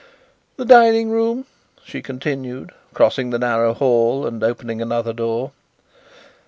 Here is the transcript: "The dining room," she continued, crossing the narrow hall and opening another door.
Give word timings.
"The 0.57 0.65
dining 0.65 1.11
room," 1.11 1.45
she 1.83 2.01
continued, 2.01 2.71
crossing 2.95 3.29
the 3.29 3.37
narrow 3.37 3.75
hall 3.75 4.25
and 4.25 4.43
opening 4.43 4.81
another 4.81 5.13
door. 5.13 5.51